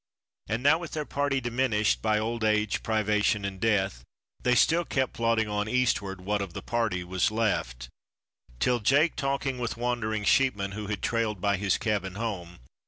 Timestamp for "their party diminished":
0.93-2.01